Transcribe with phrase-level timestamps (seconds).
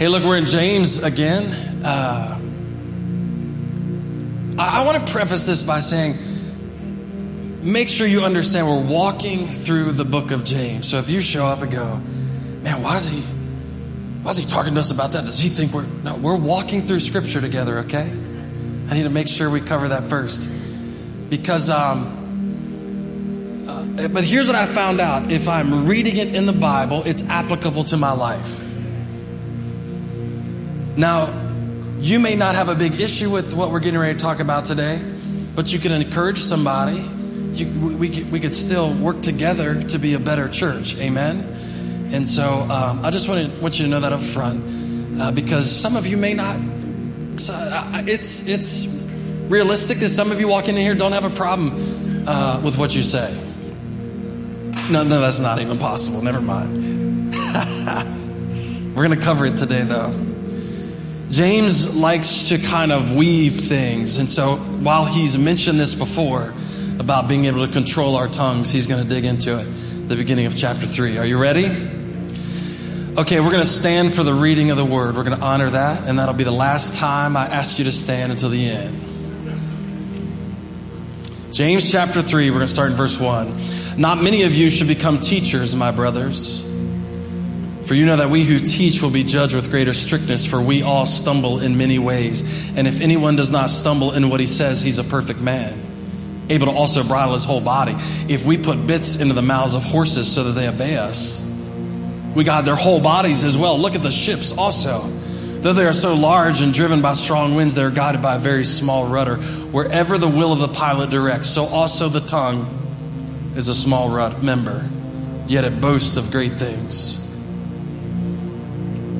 [0.00, 1.52] Hey, look, we're in James again.
[1.84, 2.40] Uh,
[4.58, 6.14] I, I want to preface this by saying,
[7.62, 10.88] make sure you understand we're walking through the book of James.
[10.88, 11.96] So if you show up and go,
[12.62, 13.20] man, why is he,
[14.22, 15.26] why is he talking to us about that?
[15.26, 18.10] Does he think we're, no, we're walking through scripture together, okay?
[18.88, 20.48] I need to make sure we cover that first.
[21.28, 25.30] Because, um, uh, but here's what I found out.
[25.30, 28.69] If I'm reading it in the Bible, it's applicable to my life.
[31.00, 31.32] Now,
[31.98, 34.66] you may not have a big issue with what we're getting ready to talk about
[34.66, 35.00] today,
[35.54, 36.98] but you can encourage somebody.
[37.54, 40.98] You, we, we could still work together to be a better church.
[40.98, 42.10] Amen?
[42.12, 45.32] And so um, I just want, to, want you to know that up front uh,
[45.32, 46.56] because some of you may not.
[46.58, 48.86] Uh, it's, it's
[49.48, 52.94] realistic that some of you walking in here don't have a problem uh, with what
[52.94, 53.34] you say.
[54.92, 56.20] No, no, that's not even possible.
[56.20, 57.32] Never mind.
[58.94, 60.26] We're going to cover it today, though.
[61.30, 64.18] James likes to kind of weave things.
[64.18, 66.52] And so while he's mentioned this before
[66.98, 69.64] about being able to control our tongues, he's going to dig into it
[70.08, 71.18] the beginning of chapter 3.
[71.18, 71.66] Are you ready?
[73.16, 75.14] Okay, we're going to stand for the reading of the word.
[75.14, 77.92] We're going to honor that, and that'll be the last time I ask you to
[77.92, 79.00] stand until the end.
[81.52, 83.56] James chapter 3, we're going to start in verse 1.
[83.96, 86.69] Not many of you should become teachers, my brothers
[87.90, 90.80] for you know that we who teach will be judged with greater strictness, for we
[90.80, 92.72] all stumble in many ways.
[92.76, 96.66] And if anyone does not stumble in what he says, he's a perfect man, able
[96.66, 97.96] to also bridle his whole body.
[98.32, 101.44] If we put bits into the mouths of horses so that they obey us,
[102.32, 103.76] we got their whole bodies as well.
[103.76, 105.00] Look at the ships also.
[105.00, 108.38] Though they are so large and driven by strong winds, they are guided by a
[108.38, 109.38] very small rudder.
[109.38, 114.44] Wherever the will of the pilot directs, so also the tongue is a small rud-
[114.44, 114.88] member,
[115.48, 117.26] yet it boasts of great things.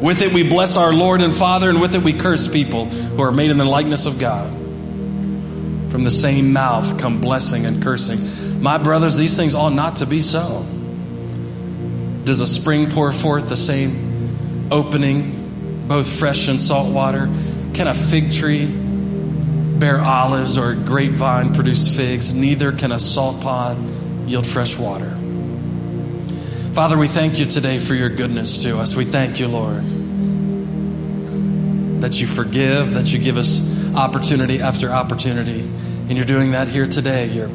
[0.00, 3.22] With it we bless our Lord and Father, and with it we curse people who
[3.22, 4.50] are made in the likeness of God.
[5.90, 8.62] From the same mouth come blessing and cursing.
[8.62, 10.64] My brothers, these things ought not to be so.
[12.24, 17.26] Does a spring pour forth the same opening, both fresh and salt water?
[17.74, 22.32] Can a fig tree bear olives or a grapevine produce figs?
[22.34, 25.16] Neither can a salt pond yield fresh water.
[26.74, 28.94] Father, we thank you today for your goodness to us.
[28.94, 29.82] We thank you, Lord,
[32.00, 35.60] that you forgive, that you give us opportunity after opportunity.
[35.62, 37.26] And you're doing that here today.
[37.26, 37.50] You're,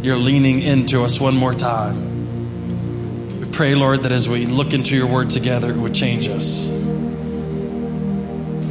[0.00, 3.40] you're leaning into us one more time.
[3.40, 6.68] We pray, Lord, that as we look into your word together, it would change us.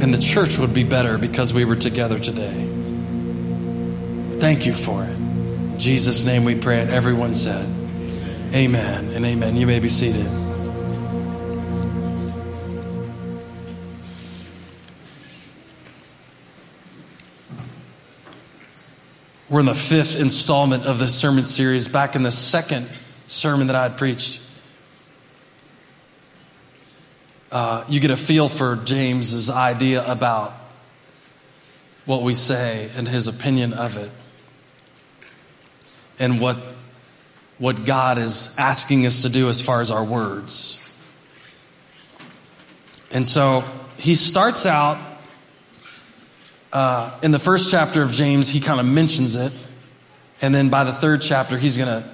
[0.00, 2.66] And the church would be better because we were together today.
[4.38, 5.10] Thank you for it.
[5.10, 7.75] In Jesus' name we pray, and everyone said,
[8.56, 9.54] Amen and amen.
[9.56, 10.24] You may be seated.
[19.50, 22.88] We're in the fifth installment of this sermon series, back in the second
[23.26, 24.40] sermon that I had preached.
[27.52, 30.54] Uh, you get a feel for James's idea about
[32.06, 34.10] what we say and his opinion of it,
[36.18, 36.56] and what
[37.58, 40.82] what God is asking us to do as far as our words.
[43.10, 43.64] And so
[43.96, 44.98] he starts out
[46.72, 49.52] uh, in the first chapter of James, he kind of mentions it.
[50.42, 52.08] And then by the third chapter, he's going to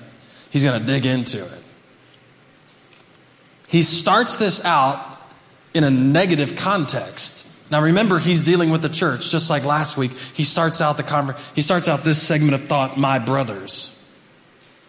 [0.51, 1.65] he's going to dig into it.
[3.67, 5.05] He starts this out
[5.75, 7.49] in a negative context.
[7.71, 10.12] Now remember, he's dealing with the church, just like last week.
[10.12, 13.99] He starts out the conver- he starts out this segment of thought, my brothers.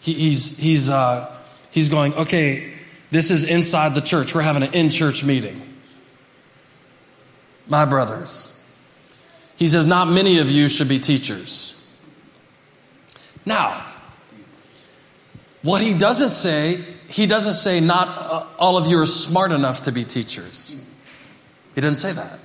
[0.03, 1.33] He, he's, he's, uh,
[1.71, 2.73] he's going, okay,
[3.09, 4.35] this is inside the church.
[4.35, 5.61] We're having an in church meeting.
[7.69, 8.49] My brothers.
[9.55, 11.79] He says, not many of you should be teachers.
[13.45, 13.81] Now,
[15.61, 16.75] what he doesn't say,
[17.07, 20.75] he doesn't say not uh, all of you are smart enough to be teachers.
[21.75, 22.39] He doesn't say that.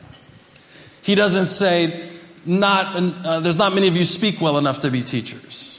[1.02, 2.08] He doesn't say
[2.46, 5.77] not, uh, there's not many of you speak well enough to be teachers.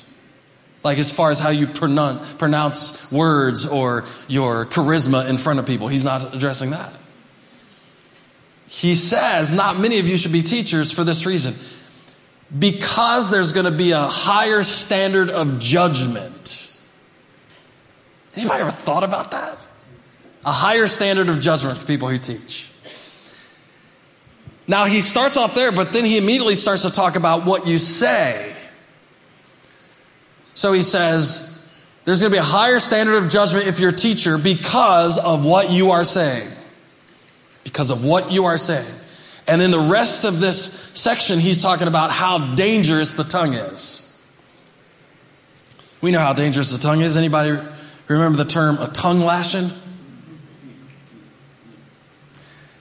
[0.83, 5.87] Like as far as how you pronounce, words or your charisma in front of people.
[5.89, 6.93] He's not addressing that.
[8.67, 11.53] he says, Not many of you should be teachers for this reason.
[12.57, 16.65] Because there's going to be a higher standard of judgment.
[18.35, 19.57] Anybody ever thought about that?
[20.45, 22.71] A higher standard of judgment for people who teach.
[24.67, 27.77] Now he starts off there, but then he immediately starts to talk about what you
[27.77, 28.55] say.
[30.59, 31.73] So he says,
[32.03, 35.45] there's going to be a higher standard of judgment if you're a teacher because of
[35.45, 36.51] what you are saying.
[37.63, 38.93] Because of what you are saying.
[39.47, 40.61] And in the rest of this
[40.99, 44.21] section, he's talking about how dangerous the tongue is.
[46.01, 47.15] We know how dangerous the tongue is.
[47.15, 47.57] Anybody
[48.09, 49.69] remember the term a tongue lashing?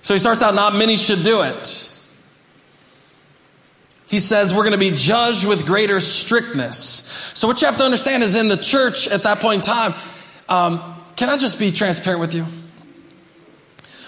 [0.00, 1.87] So he starts out, not many should do it.
[4.08, 6.76] He says we're going to be judged with greater strictness.
[7.34, 9.94] So what you have to understand is in the church at that point in time,
[10.48, 12.46] um, can I just be transparent with you?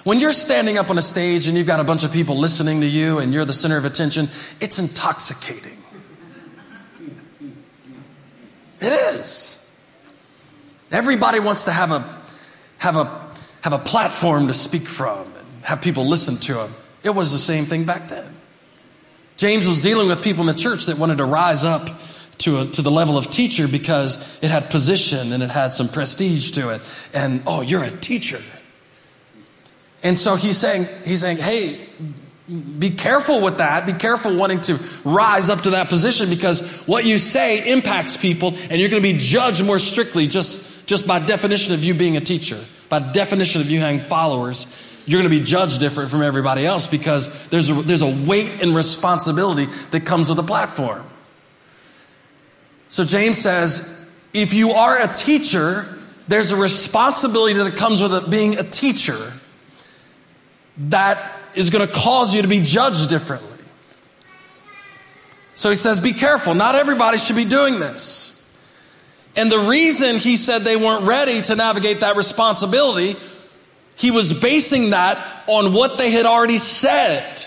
[0.04, 2.80] When you're standing up on a stage and you've got a bunch of people listening
[2.80, 5.76] to you and you're the center of attention, it's intoxicating.
[8.80, 9.78] It is.
[10.90, 12.00] Everybody wants to have a
[12.78, 13.04] have a
[13.62, 16.70] have a platform to speak from and have people listen to them.
[17.04, 18.39] It was the same thing back then.
[19.40, 21.88] James was dealing with people in the church that wanted to rise up
[22.36, 25.88] to, a, to the level of teacher because it had position and it had some
[25.88, 27.08] prestige to it.
[27.14, 28.38] And, oh, you're a teacher.
[30.02, 31.82] And so he's saying, he's saying, hey,
[32.78, 33.86] be careful with that.
[33.86, 38.48] Be careful wanting to rise up to that position because what you say impacts people
[38.68, 42.18] and you're going to be judged more strictly just, just by definition of you being
[42.18, 44.86] a teacher, by definition of you having followers.
[45.06, 48.62] You're going to be judged different from everybody else because there's a, there's a weight
[48.62, 51.04] and responsibility that comes with a platform.
[52.88, 55.86] So James says, if you are a teacher,
[56.28, 59.16] there's a responsibility that comes with it being a teacher
[60.88, 63.48] that is going to cause you to be judged differently.
[65.54, 66.54] So he says, be careful.
[66.54, 68.28] Not everybody should be doing this.
[69.36, 73.14] And the reason he said they weren't ready to navigate that responsibility,
[74.00, 77.44] he was basing that on what they had already said.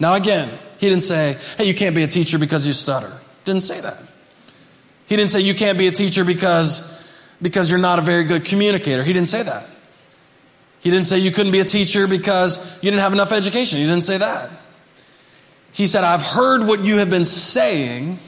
[0.00, 0.48] Now again,
[0.78, 3.12] he didn't say, hey, you can't be a teacher because you stutter.
[3.44, 4.02] Didn't say that.
[5.06, 8.46] He didn't say you can't be a teacher because, because you're not a very good
[8.46, 9.04] communicator.
[9.04, 9.68] He didn't say that.
[10.80, 13.80] He didn't say you couldn't be a teacher because you didn't have enough education.
[13.80, 14.50] He didn't say that.
[15.72, 18.18] He said, I've heard what you have been saying,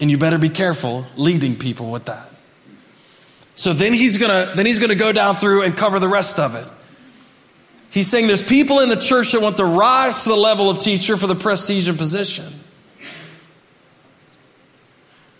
[0.00, 2.28] and you better be careful leading people with that.
[3.56, 6.54] So then he's gonna, then he's gonna go down through and cover the rest of
[6.54, 6.66] it.
[7.90, 10.78] He's saying there's people in the church that want to rise to the level of
[10.78, 12.44] teacher for the prestige and position.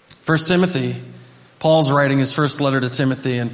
[0.08, 0.96] First Timothy,
[1.58, 3.50] Paul's writing his first letter to Timothy, and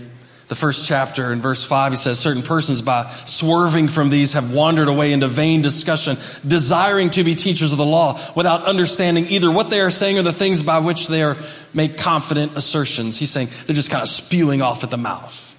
[0.52, 4.52] the first chapter in verse 5, he says, Certain persons, by swerving from these, have
[4.52, 9.50] wandered away into vain discussion, desiring to be teachers of the law, without understanding either
[9.50, 11.38] what they are saying or the things by which they are
[11.72, 13.18] make confident assertions.
[13.18, 15.56] He's saying they're just kind of spewing off at the mouth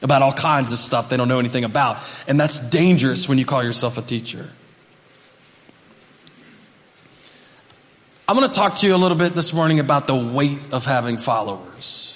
[0.00, 1.98] about all kinds of stuff they don't know anything about.
[2.26, 4.48] And that's dangerous when you call yourself a teacher.
[8.26, 10.86] I'm going to talk to you a little bit this morning about the weight of
[10.86, 12.15] having followers.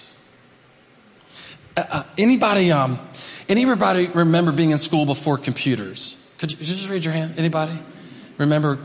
[1.81, 2.99] Uh, uh, anybody, um,
[3.49, 6.31] anybody remember being in school before computers?
[6.39, 7.35] Could you, could you just raise your hand?
[7.39, 7.73] Anybody
[8.37, 8.79] remember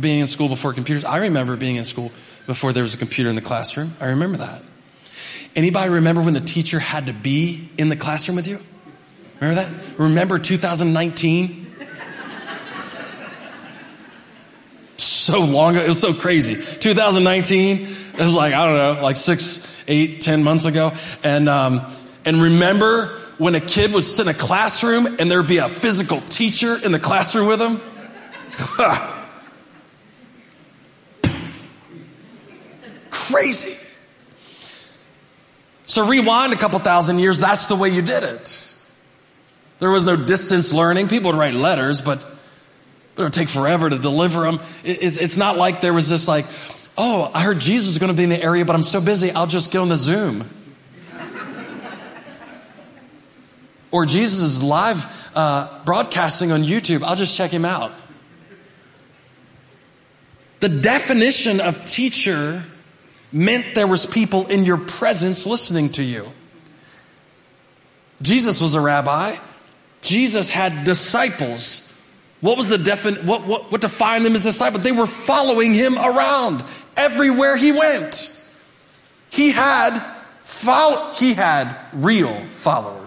[0.00, 1.04] being in school before computers?
[1.04, 2.12] I remember being in school
[2.46, 3.92] before there was a computer in the classroom.
[4.00, 4.62] I remember that.
[5.56, 8.60] Anybody remember when the teacher had to be in the classroom with you?
[9.40, 9.98] Remember that?
[9.98, 11.66] Remember 2019?
[14.96, 15.84] so long ago.
[15.84, 16.54] It was so crazy.
[16.54, 17.78] 2019.
[17.78, 20.92] It was like, I don't know, like six, eight, ten months ago.
[21.24, 21.92] And, um,
[22.28, 26.20] and remember when a kid would sit in a classroom and there'd be a physical
[26.20, 27.80] teacher in the classroom with him?
[33.10, 33.82] Crazy.
[35.86, 38.76] So rewind a couple thousand years, that's the way you did it.
[39.78, 41.08] There was no distance learning.
[41.08, 42.22] People would write letters, but
[43.16, 44.60] it would take forever to deliver them.
[44.84, 46.44] It's not like there was this like,
[46.98, 49.30] oh, I heard Jesus is going to be in the area, but I'm so busy,
[49.30, 50.46] I'll just go on the Zoom.
[53.90, 55.04] Or Jesus is live
[55.34, 57.02] uh, broadcasting on YouTube.
[57.02, 57.92] I'll just check him out.
[60.60, 62.64] The definition of teacher
[63.32, 66.26] meant there was people in your presence listening to you.
[68.22, 69.36] Jesus was a rabbi.
[70.02, 71.84] Jesus had disciples.
[72.40, 74.82] What was the defin- what, what, what defined them as disciples?
[74.82, 76.64] They were following him around
[76.96, 78.34] everywhere he went.
[79.30, 79.98] He had
[80.44, 82.97] follow- he had real followers.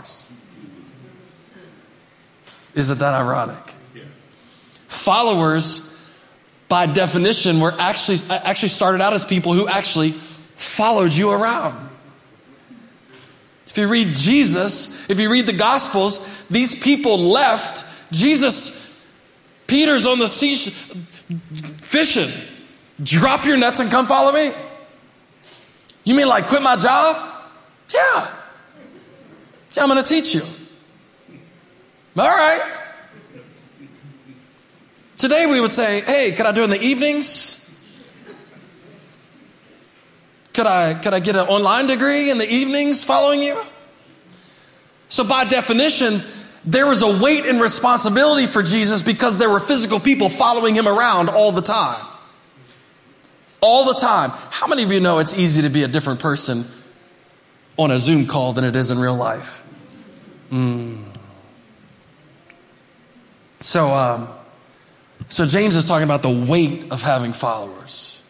[2.76, 3.76] Isn't that ironic?
[4.88, 5.98] Followers,
[6.68, 11.90] by definition, were actually, actually started out as people who actually followed you around.
[13.66, 18.12] If you read Jesus, if you read the Gospels, these people left.
[18.12, 19.18] Jesus,
[19.66, 22.28] Peter's on the sea fishing.
[23.02, 24.52] Drop your nets and come follow me.
[26.04, 27.16] You mean like quit my job?
[27.94, 28.36] Yeah.
[29.76, 30.42] Yeah, I'm going to teach you.
[32.18, 32.78] All right.
[35.18, 37.58] Today we would say, hey, could I do it in the evenings?
[40.54, 43.62] Could I, could I get an online degree in the evenings following you?
[45.08, 46.20] So by definition,
[46.66, 50.88] there was a weight and responsibility for Jesus because there were physical people following him
[50.88, 52.06] around all the time.
[53.62, 54.32] All the time.
[54.50, 56.66] How many of you know it's easy to be a different person
[57.78, 59.66] on a Zoom call than it is in real life?
[60.52, 61.11] Mm.
[63.62, 64.28] So, um,
[65.28, 68.24] so James is talking about the weight of having followers.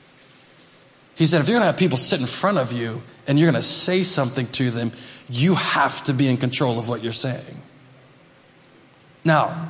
[1.15, 3.49] He said, if you're going to have people sit in front of you and you're
[3.49, 4.91] going to say something to them,
[5.29, 7.61] you have to be in control of what you're saying.
[9.23, 9.69] Now,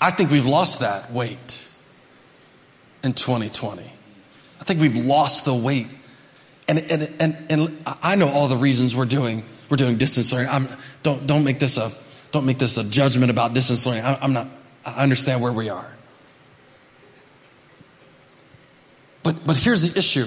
[0.00, 1.66] I think we've lost that weight
[3.02, 3.82] in 2020.
[3.82, 5.86] I think we've lost the weight.
[6.68, 10.50] And, and, and, and I know all the reasons we're doing, we're doing distance learning.
[10.50, 10.68] I'm,
[11.02, 11.90] don't, don't make this a,
[12.34, 14.04] don't make this a judgment about distance learning.
[14.04, 14.48] I'm not,
[14.84, 15.90] I understand where we are.
[19.22, 20.26] But, but here's the issue.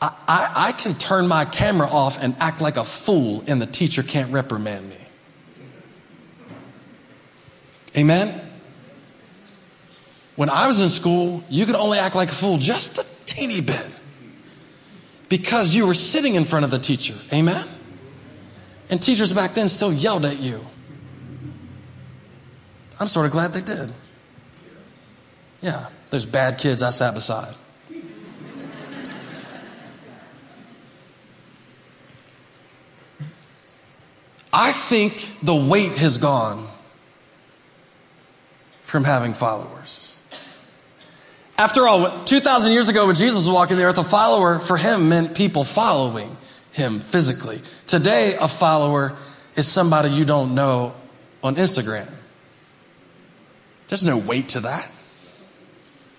[0.00, 3.66] I, I, I can turn my camera off and act like a fool and the
[3.66, 4.96] teacher can't reprimand me.
[7.96, 8.40] Amen?
[10.34, 13.60] When I was in school, you could only act like a fool just a teeny
[13.60, 13.86] bit
[15.28, 17.14] because you were sitting in front of the teacher.
[17.32, 17.64] Amen?
[18.94, 20.64] And teachers back then still yelled at you.
[23.00, 23.92] I'm sort of glad they did.
[25.60, 25.86] Yeah.
[26.10, 27.52] Those bad kids I sat beside.
[34.52, 36.68] I think the weight has gone
[38.82, 40.14] from having followers.
[41.58, 45.08] After all, 2,000 years ago when Jesus was walking the earth, a follower for him
[45.08, 46.36] meant people following
[46.74, 47.60] him physically.
[47.86, 49.16] Today, a follower
[49.54, 50.94] is somebody you don't know
[51.42, 52.12] on Instagram.
[53.88, 54.90] There's no weight to that.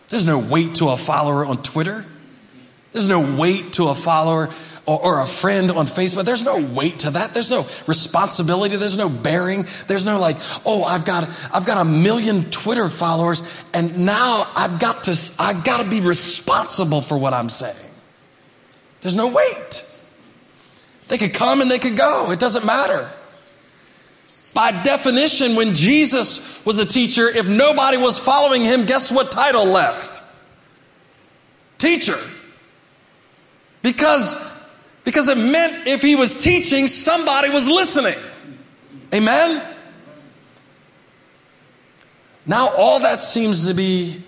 [0.08, 2.06] There's no weight to a follower on Twitter.
[2.94, 4.50] There's no weight to a follower
[4.86, 6.24] or, or, a friend on Facebook.
[6.24, 7.34] There's no weight to that.
[7.34, 8.78] There's no responsibility.
[8.78, 9.66] There's no bearing.
[9.88, 14.80] There's no like, oh, I've got, I've got a million Twitter followers and now I've
[14.80, 17.92] got to, I've got to be responsible for what I'm saying.
[19.02, 19.95] There's no weight.
[21.08, 22.32] They could come and they could go.
[22.32, 23.10] It doesn't matter.
[24.54, 29.66] By definition, when Jesus was a teacher, if nobody was following him, guess what title
[29.66, 30.24] left?
[31.78, 32.18] Teacher.
[33.82, 34.66] Because,
[35.04, 38.16] because it meant if he was teaching, somebody was listening.
[39.14, 39.76] Amen?
[42.46, 44.22] Now all that seems to be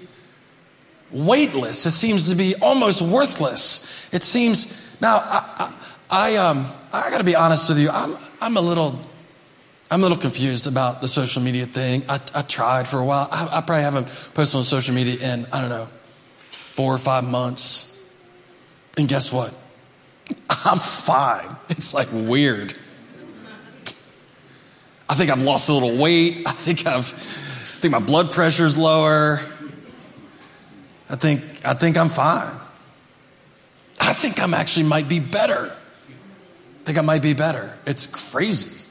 [1.10, 1.86] weightless.
[1.86, 4.10] It seems to be almost worthless.
[4.12, 5.76] It seems, now I, I,
[6.10, 9.00] I um, I gotta be honest with you, I'm, I'm a little
[9.90, 12.04] I'm a little confused about the social media thing.
[12.10, 13.28] I, I tried for a while.
[13.32, 15.88] I, I, probably haven't posted on social media in, I don't know,
[16.50, 17.86] four or five months.
[18.98, 19.54] And guess what?
[20.50, 21.56] I'm fine.
[21.70, 22.76] It's like weird.
[25.10, 26.46] I think I've lost a little weight.
[26.46, 29.42] I think I've, I think my blood pressure's lower.
[31.10, 32.54] I think, I think I'm fine.
[34.02, 35.74] I think I'm actually might be better.
[36.88, 37.77] I think I might be better.
[37.86, 38.82] It's crazy.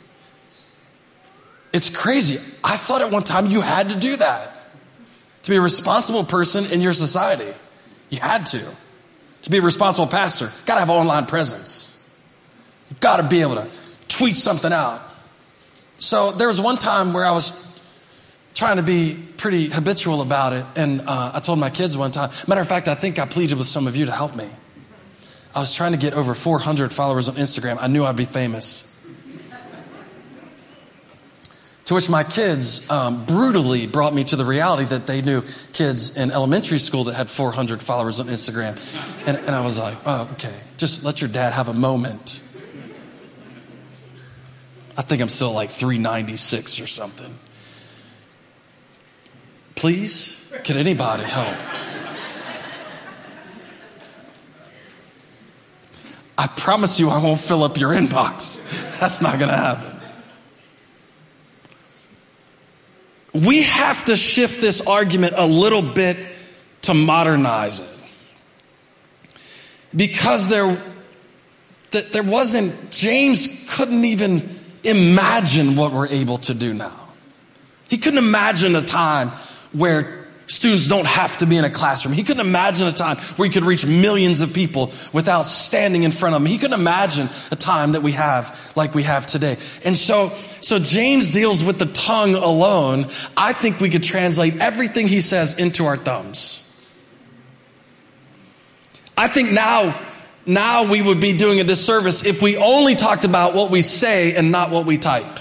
[1.72, 2.34] It's crazy.
[2.62, 4.52] I thought at one time you had to do that.
[5.44, 7.50] To be a responsible person in your society.
[8.10, 8.62] You had to.
[9.44, 12.14] To be a responsible pastor, gotta have online presence.
[12.90, 13.66] You've gotta be able to
[14.08, 15.00] tweet something out.
[15.96, 17.80] So there was one time where I was
[18.52, 22.28] trying to be pretty habitual about it, and uh, I told my kids one time.
[22.46, 24.50] Matter of fact, I think I pleaded with some of you to help me.
[25.56, 27.78] I was trying to get over 400 followers on Instagram.
[27.80, 28.92] I knew I'd be famous.
[31.86, 36.18] To which my kids um, brutally brought me to the reality that they knew kids
[36.18, 38.76] in elementary school that had 400 followers on Instagram.
[39.26, 42.42] And, and I was like, oh, okay, just let your dad have a moment.
[44.94, 47.34] I think I'm still like 396 or something.
[49.74, 51.56] Please, can anybody help?
[56.38, 58.98] I promise you I won't fill up your inbox.
[59.00, 59.96] That's not going to happen.
[63.44, 66.16] we have to shift this argument a little bit
[66.82, 69.38] to modernize it.
[69.94, 70.76] Because there,
[71.90, 74.48] that there wasn't, James couldn't even
[74.84, 77.08] imagine what we're able to do now.
[77.88, 79.28] He couldn't imagine a time
[79.72, 82.14] where students don't have to be in a classroom.
[82.14, 86.12] He couldn't imagine a time where he could reach millions of people without standing in
[86.12, 86.46] front of them.
[86.46, 89.56] He couldn't imagine a time that we have like we have today.
[89.84, 90.28] And so,
[90.60, 93.06] so James deals with the tongue alone.
[93.36, 96.62] I think we could translate everything he says into our thumbs.
[99.18, 99.98] I think now,
[100.44, 104.34] now we would be doing a disservice if we only talked about what we say
[104.36, 105.40] and not what we type.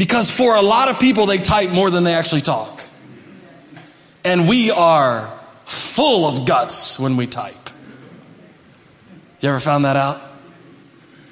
[0.00, 2.80] Because for a lot of people, they type more than they actually talk.
[4.24, 5.30] And we are
[5.66, 7.54] full of guts when we type.
[9.40, 10.22] You ever found that out?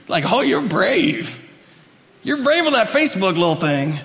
[0.07, 1.51] Like, oh, you're brave.
[2.23, 3.99] You're brave on that Facebook little thing.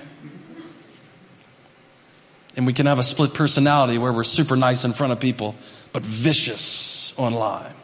[2.56, 5.56] And we can have a split personality where we're super nice in front of people,
[5.92, 7.74] but vicious online.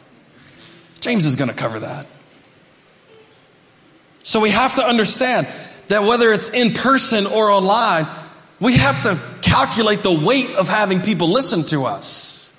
[0.99, 2.07] James is going to cover that.
[4.23, 5.45] So we have to understand
[5.91, 8.05] that whether it's in person or online,
[8.59, 12.57] we have to calculate the weight of having people listen to us.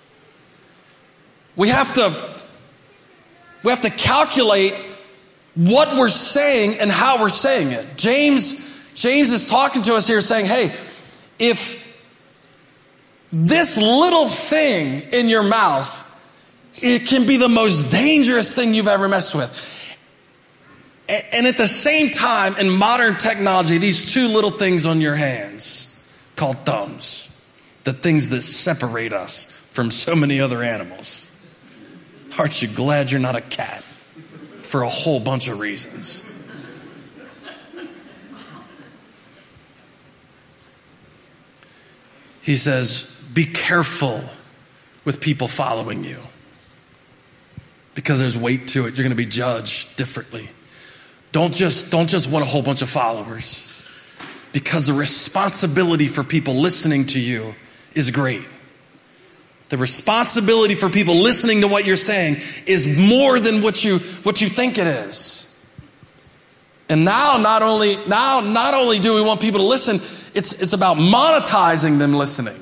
[1.56, 2.40] We have to,
[3.62, 4.74] we have to calculate
[5.54, 7.86] what we're saying and how we're saying it.
[7.96, 10.74] James, James is talking to us here saying, hey,
[11.38, 11.82] if
[13.32, 15.98] this little thing in your mouth,
[16.76, 19.71] it can be the most dangerous thing you've ever messed with.
[21.12, 26.10] And at the same time, in modern technology, these two little things on your hands
[26.36, 27.28] called thumbs,
[27.84, 31.28] the things that separate us from so many other animals.
[32.38, 33.82] Aren't you glad you're not a cat?
[34.62, 36.26] For a whole bunch of reasons.
[42.40, 44.24] He says, Be careful
[45.04, 46.18] with people following you
[47.94, 48.94] because there's weight to it.
[48.94, 50.48] You're going to be judged differently.
[51.32, 53.68] Don't just, don't just want a whole bunch of followers
[54.52, 57.54] because the responsibility for people listening to you
[57.94, 58.42] is great.
[59.70, 64.42] The responsibility for people listening to what you're saying is more than what you, what
[64.42, 65.48] you think it is.
[66.90, 69.96] And now not only, now not only do we want people to listen,
[70.34, 72.56] it's, it's about monetizing them listening.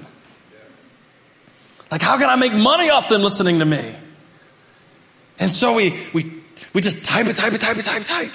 [1.91, 3.97] Like, how can I make money off them listening to me?
[5.41, 6.33] And so we, we,
[6.73, 8.31] we just type it, type it, type it, type it, type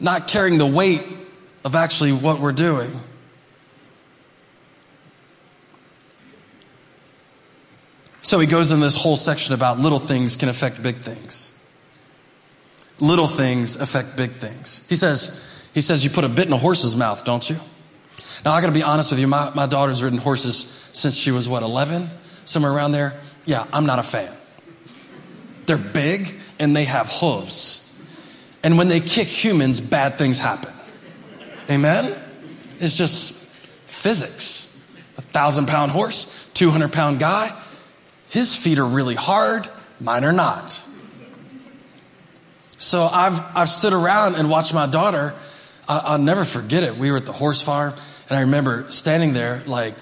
[0.00, 1.02] not carrying the weight
[1.64, 2.98] of actually what we're doing.
[8.22, 11.54] So he goes in this whole section about little things can affect big things.
[13.00, 14.86] Little things affect big things.
[14.88, 17.56] He says, he says you put a bit in a horse's mouth, don't you?
[18.44, 20.56] Now I gotta be honest with you, my, my daughter's ridden horses
[20.92, 22.08] since she was what, 11?
[22.44, 23.18] Somewhere around there?
[23.46, 24.34] Yeah, I'm not a fan.
[25.66, 27.87] They're big and they have hooves.
[28.62, 30.72] And when they kick humans, bad things happen.
[31.70, 32.16] Amen?
[32.80, 33.54] It's just
[33.86, 34.64] physics.
[35.16, 37.50] A thousand pound horse, 200 pound guy,
[38.30, 39.68] his feet are really hard,
[40.00, 40.82] mine are not.
[42.78, 45.34] So I've, I've stood around and watched my daughter.
[45.88, 46.96] I, will never forget it.
[46.96, 47.94] We were at the horse farm
[48.28, 49.94] and I remember standing there like,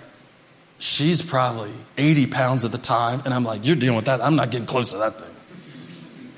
[0.78, 3.22] she's probably 80 pounds at the time.
[3.24, 4.20] And I'm like, you're dealing with that.
[4.20, 5.35] I'm not getting close to that thing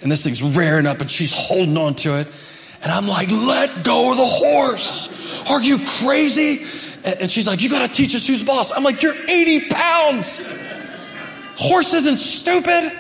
[0.03, 2.29] and this thing's rearing up and she's holding on to it.
[2.83, 5.51] And I'm like, let go of the horse.
[5.51, 6.65] Are you crazy?
[7.05, 8.73] And she's like, you got to teach us who's boss.
[8.73, 10.53] I'm like, you're 80 pounds.
[11.57, 12.93] Horse isn't stupid.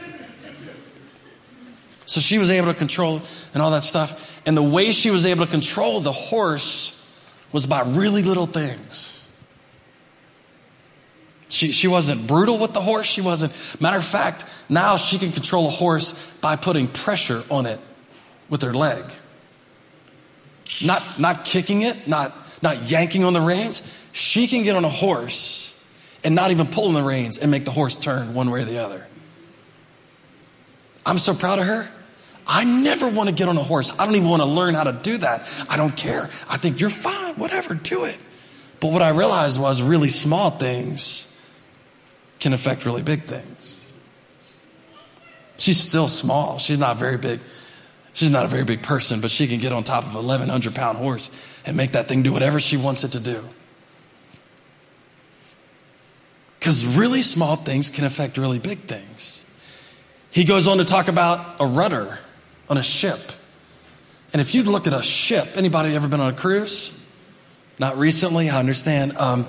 [2.06, 3.20] So she was able to control
[3.54, 4.42] and all that stuff.
[4.46, 6.94] And the way she was able to control the horse
[7.52, 9.17] was by really little things.
[11.48, 13.06] She, she wasn't brutal with the horse.
[13.06, 13.80] She wasn't.
[13.80, 17.80] Matter of fact, now she can control a horse by putting pressure on it
[18.50, 19.04] with her leg.
[20.84, 23.94] Not, not kicking it, not, not yanking on the reins.
[24.12, 25.64] She can get on a horse
[26.22, 28.78] and not even pulling the reins and make the horse turn one way or the
[28.78, 29.06] other.
[31.06, 31.88] I'm so proud of her.
[32.46, 33.98] I never want to get on a horse.
[33.98, 35.46] I don't even want to learn how to do that.
[35.68, 36.30] I don't care.
[36.48, 38.16] I think you're fine, whatever, do it.
[38.80, 41.27] But what I realized was really small things
[42.40, 43.92] can affect really big things.
[45.56, 46.58] She's still small.
[46.58, 47.40] She's not very big.
[48.12, 50.74] She's not a very big person, but she can get on top of a 1,100
[50.74, 51.30] pound horse
[51.66, 53.44] and make that thing do whatever she wants it to do.
[56.58, 59.44] Because really small things can affect really big things.
[60.30, 62.18] He goes on to talk about a rudder
[62.68, 63.18] on a ship.
[64.32, 66.94] And if you look at a ship, anybody ever been on a cruise?
[67.78, 69.16] Not recently, I understand.
[69.16, 69.46] Um,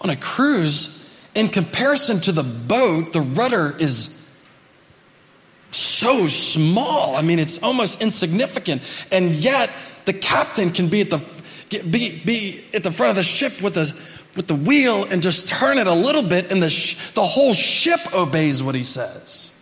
[0.03, 0.99] on a cruise,
[1.33, 4.19] in comparison to the boat, the rudder is
[5.71, 7.15] so small.
[7.15, 9.07] I mean, it's almost insignificant.
[9.11, 9.71] And yet,
[10.05, 13.75] the captain can be at the, be, be at the front of the ship with
[13.75, 13.91] the,
[14.35, 17.53] with the wheel and just turn it a little bit, and the, sh- the whole
[17.53, 19.59] ship obeys what he says,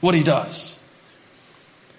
[0.00, 0.78] what he does.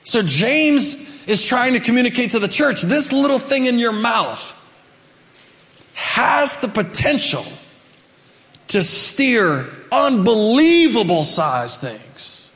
[0.03, 4.59] So, James is trying to communicate to the church this little thing in your mouth
[5.93, 7.43] has the potential
[8.73, 12.51] to steer unbelievable size things.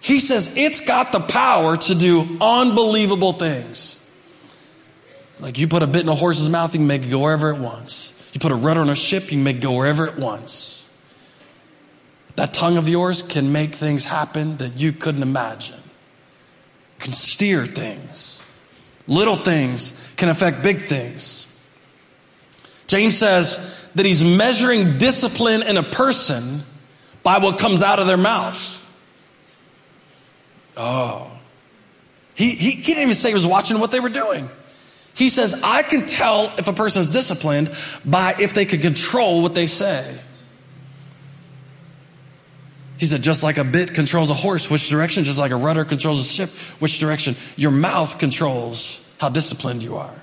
[0.00, 3.94] He says it's got the power to do unbelievable things.
[5.38, 7.50] Like you put a bit in a horse's mouth, you can make it go wherever
[7.50, 8.12] it wants.
[8.32, 10.92] You put a rudder on a ship, you can make it go wherever it wants.
[12.34, 15.80] That tongue of yours can make things happen that you couldn't imagine.
[16.98, 18.42] Can steer things.
[19.06, 21.44] Little things can affect big things.
[22.88, 26.62] James says that he's measuring discipline in a person
[27.24, 28.76] by what comes out of their mouth.
[30.76, 31.28] Oh.
[32.36, 34.48] He, he, he didn't even say he was watching what they were doing.
[35.14, 37.72] He says, I can tell if a person's disciplined
[38.04, 40.16] by if they can control what they say.
[42.98, 45.24] He said, just like a bit controls a horse, which direction?
[45.24, 47.34] Just like a rudder controls a ship, which direction?
[47.56, 50.14] Your mouth controls how disciplined you are.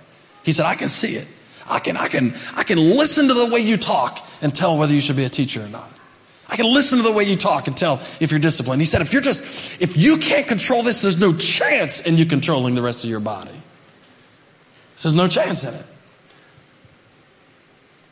[0.46, 1.28] He said, I can see it.
[1.68, 4.94] I can, I can, I can listen to the way you talk and tell whether
[4.94, 5.90] you should be a teacher or not.
[6.48, 8.82] I can listen to the way you talk and tell if you're disciplined.
[8.82, 12.26] He said, if you're just, if you can't control this, there's no chance in you
[12.26, 13.62] controlling the rest of your body.
[14.96, 15.92] So there's no chance in it.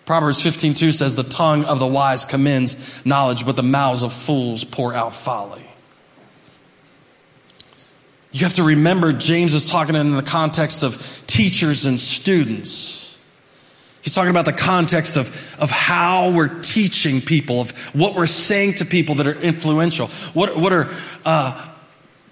[0.06, 4.64] Proverbs 15:2 says the tongue of the wise commends knowledge but the mouths of fools
[4.66, 5.66] pour out folly.
[8.32, 13.03] You have to remember James is talking in the context of teachers and students.
[14.04, 18.74] He's talking about the context of, of how we're teaching people, of what we're saying
[18.74, 20.08] to people that are influential.
[20.34, 21.74] What, what are, uh,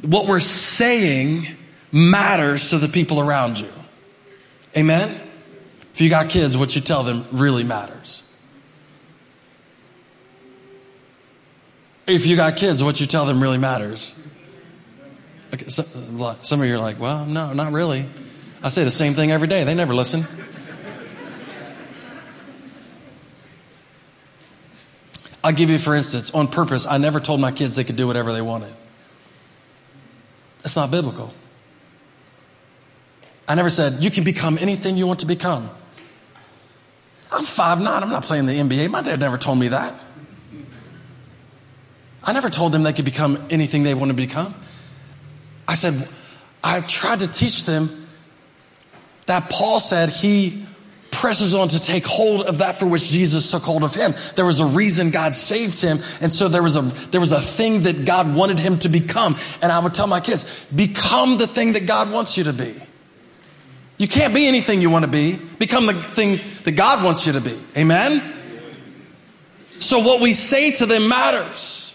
[0.02, 1.48] what we're saying
[1.90, 3.70] matters to the people around you.
[4.76, 5.10] Amen?
[5.94, 8.28] If you got kids, what you tell them really matters.
[12.06, 14.14] If you got kids, what you tell them really matters.
[15.54, 15.84] Okay, so,
[16.42, 18.06] some of you are like, well, no, not really.
[18.62, 19.64] I say the same thing every day.
[19.64, 20.26] They never listen.
[25.44, 28.08] I'll give you, for instance, on purpose, I never told my kids they could do
[28.08, 28.74] whatever they wanted.
[30.62, 31.34] That's not biblical.
[33.48, 35.70] I never said, you can become anything you want to become.
[37.32, 38.04] I'm five nine.
[38.04, 38.90] I'm not playing the NBA.
[38.90, 39.94] My dad never told me that.
[42.24, 44.54] I never told them they could become anything they want to become.
[45.68, 46.08] I said,
[46.64, 47.90] I tried to teach them
[49.26, 50.66] that Paul said he
[51.12, 54.14] presses on to take hold of that for which Jesus took hold of him.
[54.36, 56.00] There was a reason God saved him.
[56.22, 59.38] And so there was a, there was a thing that God wanted him to become.
[59.62, 62.74] And I would tell my kids, become the thing that God wants you to be.
[63.98, 65.38] You can't be anything you want to be.
[65.60, 67.56] Become the thing that God wants you to be.
[67.78, 68.20] Amen?
[69.80, 71.88] So what we say to them matters.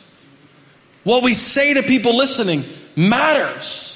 [1.03, 2.63] What we say to people listening
[2.97, 3.95] matters.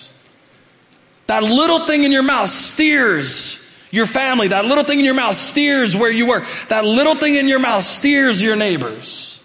[1.26, 3.59] That little thing in your mouth steers
[3.90, 4.48] your family.
[4.48, 6.44] That little thing in your mouth steers where you work.
[6.68, 9.36] That little thing in your mouth steers your neighbors.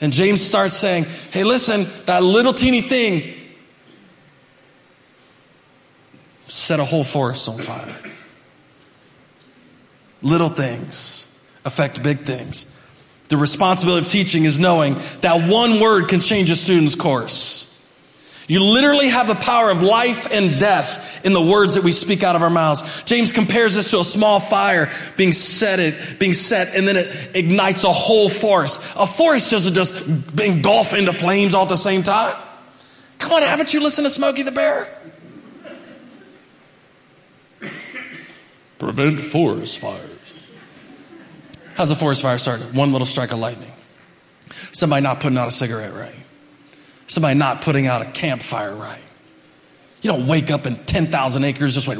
[0.00, 3.34] And James starts saying, hey, listen, that little teeny thing
[6.46, 7.96] set a whole forest on fire.
[10.22, 11.24] Little things
[11.64, 12.74] affect big things.
[13.28, 17.67] The responsibility of teaching is knowing that one word can change a student's course.
[18.48, 22.22] You literally have the power of life and death in the words that we speak
[22.22, 23.02] out of our mouths.
[23.04, 27.36] James compares this to a small fire being set it, being set, and then it
[27.36, 28.80] ignites a whole forest.
[28.96, 32.34] A forest doesn't just engulf into flames all at the same time.
[33.18, 34.88] Come on, haven't you listened to Smokey the Bear?
[38.78, 40.48] Prevent forest fires.
[41.74, 42.60] How's a forest fire start?
[42.72, 43.72] One little strike of lightning.
[44.72, 46.14] Somebody not putting out a cigarette right.
[47.08, 49.02] Somebody not putting out a campfire right.
[50.02, 51.98] You don't wake up in 10,000 acres just like,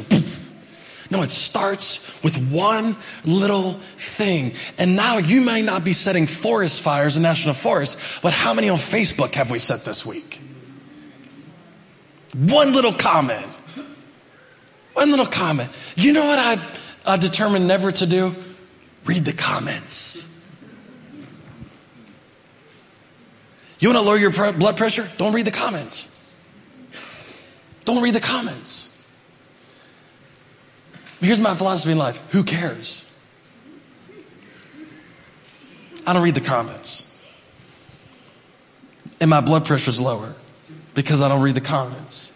[1.11, 2.95] no, it starts with one
[3.25, 4.53] little thing.
[4.77, 8.69] And now you may not be setting forest fires in national forests, but how many
[8.69, 10.39] on Facebook have we set this week?
[12.35, 13.45] One little comment.
[14.93, 15.69] One little comment.
[15.95, 18.31] You know what I, I determined never to do?
[19.05, 20.28] Read the comments.
[23.79, 25.07] You want to lower your blood pressure?
[25.17, 26.15] Don't read the comments.
[27.85, 28.85] Don't read the comments.
[31.21, 33.05] Here's my philosophy in life who cares?
[36.05, 37.05] I don't read the comments.
[39.19, 40.33] And my blood pressure's lower
[40.95, 42.35] because I don't read the comments.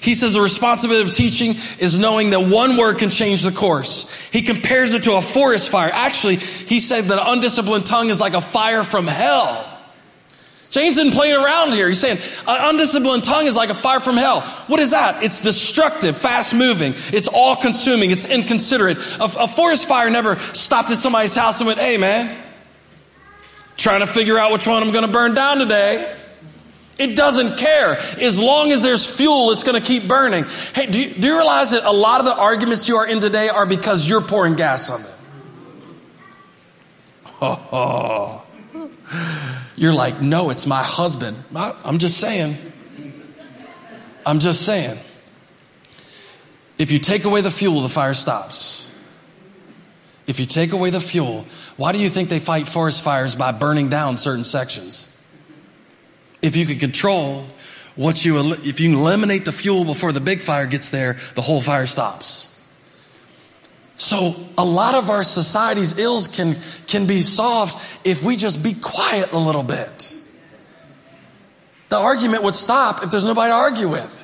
[0.00, 4.20] He says the responsibility of teaching is knowing that one word can change the course.
[4.30, 5.90] He compares it to a forest fire.
[5.92, 9.73] Actually, he said that an undisciplined tongue is like a fire from hell.
[10.74, 11.86] James isn't playing around here.
[11.86, 14.40] He's saying an undisciplined tongue is like a fire from hell.
[14.66, 15.22] What is that?
[15.22, 16.94] It's destructive, fast moving.
[17.12, 18.10] It's all consuming.
[18.10, 18.98] It's inconsiderate.
[18.98, 22.36] A, a, forest fire never stopped at somebody's house and went, hey man,
[23.76, 26.12] trying to figure out which one I'm going to burn down today.
[26.98, 27.96] It doesn't care.
[28.20, 30.42] As long as there's fuel, it's going to keep burning.
[30.74, 33.20] Hey, do you, do you realize that a lot of the arguments you are in
[33.20, 35.10] today are because you're pouring gas on them?
[37.40, 38.40] Oh.
[39.76, 41.36] You're like, no, it's my husband.
[41.54, 42.56] I'm just saying.
[44.26, 44.98] I'm just saying.
[46.78, 48.82] If you take away the fuel, the fire stops.
[50.26, 53.52] If you take away the fuel, why do you think they fight forest fires by
[53.52, 55.10] burning down certain sections?
[56.40, 57.46] If you can control
[57.94, 61.60] what you, if you eliminate the fuel before the big fire gets there, the whole
[61.60, 62.53] fire stops.
[63.96, 68.74] So a lot of our society's ills can, can be solved if we just be
[68.74, 70.12] quiet a little bit.
[71.90, 74.20] The argument would stop if there's nobody to argue with.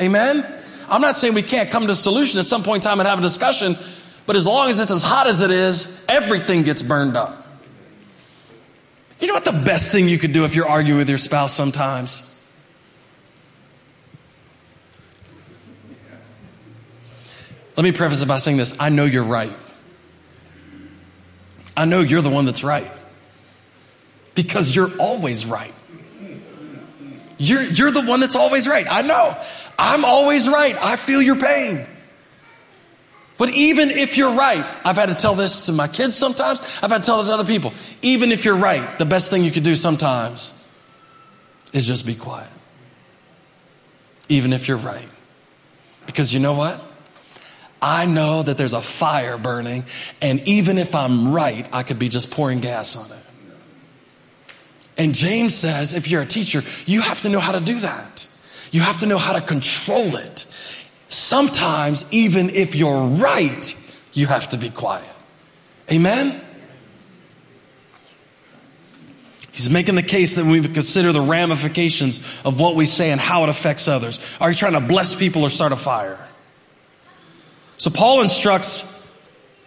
[0.00, 0.44] Amen?
[0.88, 3.08] I'm not saying we can't come to a solution at some point in time and
[3.08, 3.74] have a discussion,
[4.26, 7.46] but as long as it's as hot as it is, everything gets burned up.
[9.20, 11.52] You know what the best thing you could do if you're arguing with your spouse
[11.52, 12.37] sometimes?
[17.78, 19.56] Let me preface it by saying this I know you're right.
[21.76, 22.90] I know you're the one that's right.
[24.34, 25.72] Because you're always right.
[27.38, 28.84] You're, you're the one that's always right.
[28.90, 29.40] I know.
[29.78, 30.74] I'm always right.
[30.74, 31.86] I feel your pain.
[33.36, 36.90] But even if you're right, I've had to tell this to my kids sometimes, I've
[36.90, 37.72] had to tell it to other people.
[38.02, 40.68] Even if you're right, the best thing you could do sometimes
[41.72, 42.50] is just be quiet.
[44.28, 45.08] Even if you're right.
[46.06, 46.87] Because you know what?
[47.80, 49.84] I know that there's a fire burning,
[50.20, 53.24] and even if I'm right, I could be just pouring gas on it.
[54.96, 58.26] And James says, if you're a teacher, you have to know how to do that.
[58.72, 60.40] You have to know how to control it.
[61.08, 65.06] Sometimes, even if you're right, you have to be quiet.
[65.90, 66.38] Amen?
[69.52, 73.44] He's making the case that we consider the ramifications of what we say and how
[73.44, 74.20] it affects others.
[74.40, 76.27] Are you trying to bless people or start a fire?
[77.78, 78.96] So Paul instructs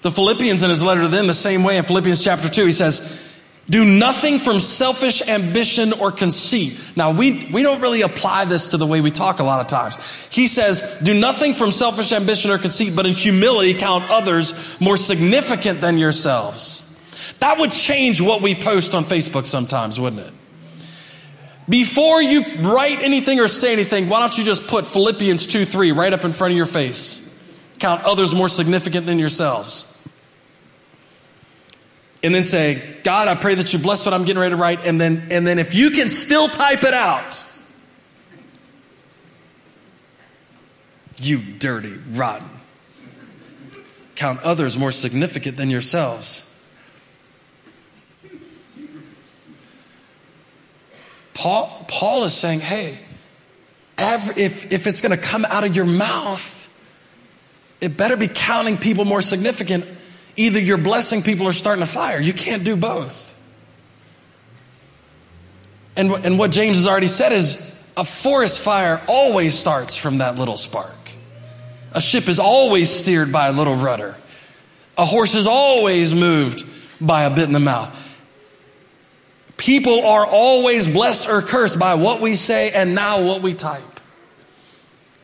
[0.01, 2.65] the Philippians in his letter to them the same way in Philippians chapter 2.
[2.65, 3.31] He says,
[3.69, 6.77] do nothing from selfish ambition or conceit.
[6.97, 9.67] Now, we, we don't really apply this to the way we talk a lot of
[9.67, 9.95] times.
[10.29, 14.97] He says, do nothing from selfish ambition or conceit, but in humility count others more
[14.97, 16.87] significant than yourselves.
[17.39, 20.33] That would change what we post on Facebook sometimes, wouldn't it?
[21.69, 25.93] Before you write anything or say anything, why don't you just put Philippians 2 3
[25.93, 27.20] right up in front of your face?
[27.81, 29.91] Count others more significant than yourselves
[32.23, 34.85] and then say, God, I pray that you bless what I'm getting ready to write.
[34.85, 37.43] And then, and then if you can still type it out,
[41.21, 42.47] you dirty, rotten.
[44.15, 46.47] Count others more significant than yourselves.
[51.33, 52.99] Paul, Paul is saying, hey,
[53.97, 56.60] every, if, if it's going to come out of your mouth,
[57.81, 59.85] it better be counting people more significant
[60.35, 62.19] Either you're blessing people or starting a fire.
[62.19, 63.29] You can't do both.
[65.95, 70.37] And, and what James has already said is a forest fire always starts from that
[70.37, 70.95] little spark.
[71.93, 74.15] A ship is always steered by a little rudder.
[74.97, 76.63] A horse is always moved
[77.05, 77.97] by a bit in the mouth.
[79.57, 83.81] People are always blessed or cursed by what we say and now what we type.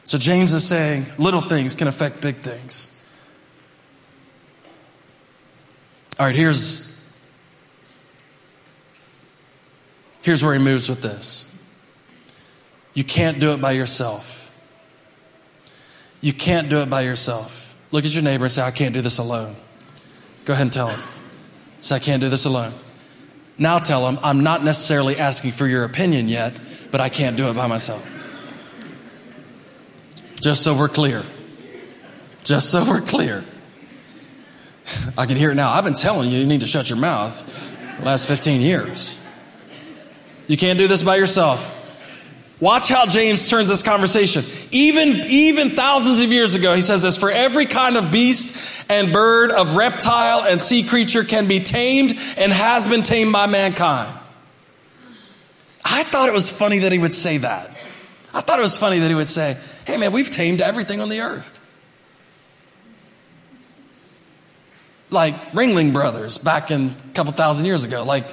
[0.08, 2.98] So James is saying little things can affect big things.
[6.18, 7.14] All right, here's
[10.22, 11.44] here's where he moves with this.
[12.94, 14.50] You can't do it by yourself.
[16.22, 17.78] You can't do it by yourself.
[17.92, 19.58] Look at your neighbor and say, I can't do this alone.
[20.46, 21.02] Go ahead and tell him.
[21.82, 22.72] Say, I can't do this alone.
[23.58, 26.58] Now tell him, I'm not necessarily asking for your opinion yet,
[26.92, 28.17] but I can't do it by myself.
[30.40, 31.24] Just so we're clear.
[32.44, 33.44] Just so we're clear.
[35.18, 35.70] I can hear it now.
[35.72, 37.44] I've been telling you, you need to shut your mouth
[38.04, 39.20] last 15 years.
[40.48, 41.74] You can't do this by yourself.
[42.60, 44.44] Watch how James turns this conversation.
[44.72, 49.14] Even, even thousands of years ago, he says this, for every kind of beast and
[49.14, 54.18] bird, of reptile and sea creature can be tamed and has been tamed by mankind.
[55.86, 57.70] I thought it was funny that he would say that.
[58.34, 61.08] I thought it was funny that he would say, hey man, we've tamed everything on
[61.08, 61.64] the earth.
[65.10, 68.26] Like Ringling Brothers back in a couple thousand years ago, like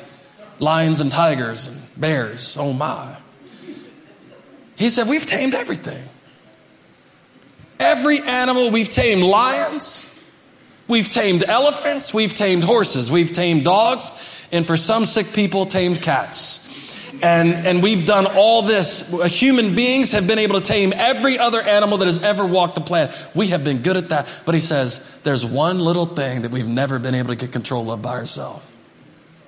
[0.59, 2.57] lions and tigers and bears.
[2.59, 3.17] Oh my.
[4.77, 6.03] He said, We've tamed everything.
[7.79, 10.11] Every animal we've tamed lions,
[10.89, 16.03] we've tamed elephants, we've tamed horses, we've tamed dogs, and for some sick people, tamed
[16.03, 16.64] cats.
[17.25, 19.11] And, and we've done all this.
[19.41, 22.83] Human beings have been able to tame every other animal that has ever walked the
[22.83, 23.17] planet.
[23.35, 24.29] We have been good at that.
[24.45, 27.91] But he says, there's one little thing that we've never been able to get control
[27.91, 28.63] of by ourselves.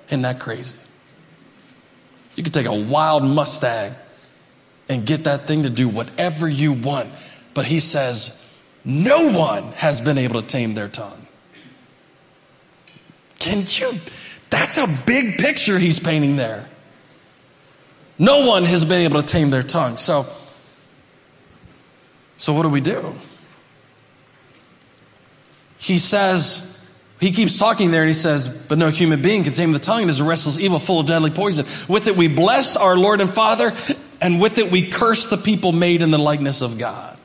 [0.07, 0.75] Isn't that crazy?
[2.35, 3.93] You could take a wild Mustang
[4.89, 7.09] and get that thing to do whatever you want.
[7.53, 8.43] But he says,
[8.83, 11.27] no one has been able to tame their tongue.
[13.37, 13.99] Can you?
[14.49, 16.67] That's a big picture he's painting there.
[18.19, 19.97] No one has been able to tame their tongue.
[19.97, 20.25] So,
[22.37, 23.15] so what do we do?
[25.77, 26.77] He says,
[27.19, 30.03] he keeps talking there and he says, But no human being can tame the tongue.
[30.03, 31.65] It is a restless evil full of deadly poison.
[31.87, 33.73] With it we bless our Lord and Father,
[34.21, 37.16] and with it we curse the people made in the likeness of God.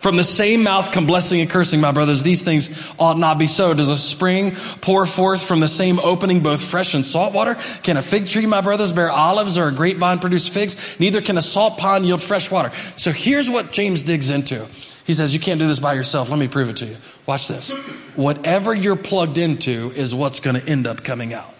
[0.00, 2.22] From the same mouth come blessing and cursing, my brothers.
[2.22, 3.74] These things ought not be so.
[3.74, 7.54] Does a spring pour forth from the same opening both fresh and salt water?
[7.82, 10.98] Can a fig tree, my brothers, bear olives or a grapevine produce figs?
[10.98, 12.70] Neither can a salt pond yield fresh water.
[12.96, 14.66] So here's what James digs into.
[15.04, 16.30] He says, You can't do this by yourself.
[16.30, 16.96] Let me prove it to you.
[17.26, 17.72] Watch this.
[18.16, 21.52] Whatever you're plugged into is what's going to end up coming out.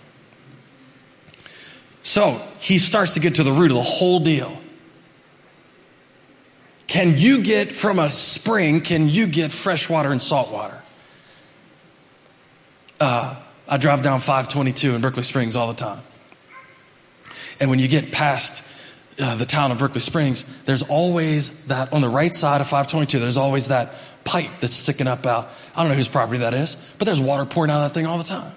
[2.03, 4.60] So he starts to get to the root of the whole deal.
[6.91, 10.83] Can you get from a spring, can you get fresh water and salt water?
[12.99, 13.37] Uh,
[13.69, 16.01] I drive down 522 in Berkeley Springs all the time.
[17.61, 18.69] And when you get past
[19.23, 23.21] uh, the town of Berkeley Springs, there's always that, on the right side of 522,
[23.21, 25.49] there's always that pipe that's sticking up out.
[25.77, 28.07] I don't know whose property that is, but there's water pouring out of that thing
[28.07, 28.53] all the time.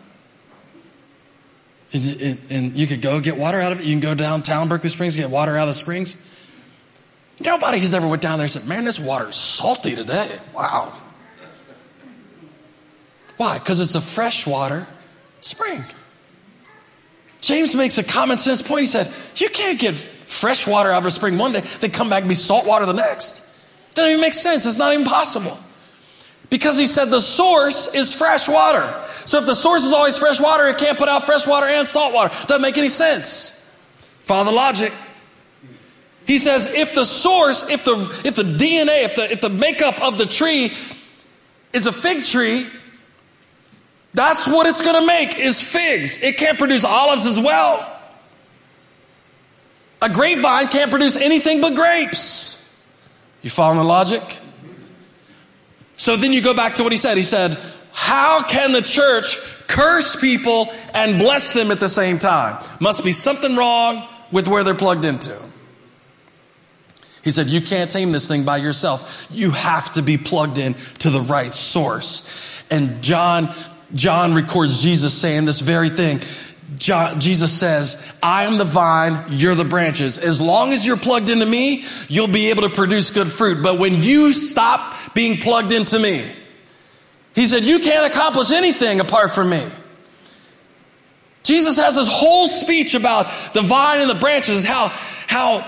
[1.94, 3.86] And, and, and, you could go get water out of it.
[3.86, 6.32] You can go downtown Berkeley Springs, get water out of the springs.
[7.40, 10.30] Nobody has ever went down there and said, man, this water is salty today.
[10.54, 10.94] Wow.
[13.38, 13.58] Why?
[13.58, 14.88] Because it's a freshwater
[15.42, 15.84] spring.
[17.42, 18.82] James makes a common sense point.
[18.82, 22.10] He said, you can't get fresh water out of a spring one day, then come
[22.10, 23.42] back and be salt water the next.
[23.96, 24.66] Doesn't even make sense.
[24.66, 25.58] It's not even possible.
[26.50, 28.88] Because he said the source is fresh water.
[29.26, 31.88] So if the source is always fresh water, it can't put out fresh water and
[31.88, 32.34] salt water.
[32.48, 33.60] Doesn't make any sense.
[34.22, 34.94] Follow the logic.
[36.26, 40.02] He says if the source, if the if the DNA, if the if the makeup
[40.02, 40.72] of the tree
[41.74, 42.66] is a fig tree,
[44.14, 46.22] that's what it's going to make is figs.
[46.24, 47.90] It can't produce olives as well.
[50.02, 52.60] A grapevine can't produce anything but grapes.
[53.42, 54.22] You following the logic?
[55.98, 57.18] So then you go back to what he said.
[57.18, 57.58] He said,
[57.92, 62.64] How can the church curse people and bless them at the same time?
[62.80, 65.36] Must be something wrong with where they're plugged into.
[67.24, 69.28] He said, You can't tame this thing by yourself.
[69.32, 72.64] You have to be plugged in to the right source.
[72.70, 73.54] And John,
[73.94, 76.20] John records Jesus saying this very thing.
[76.78, 80.18] John, Jesus says, I am the vine, you're the branches.
[80.18, 83.62] As long as you're plugged into me, you'll be able to produce good fruit.
[83.62, 86.26] But when you stop being plugged into me,
[87.36, 89.64] he said, you can't accomplish anything apart from me.
[91.44, 94.88] Jesus has this whole speech about the vine and the branches, how,
[95.28, 95.60] how,